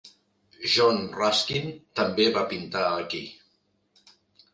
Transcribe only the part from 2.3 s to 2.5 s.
va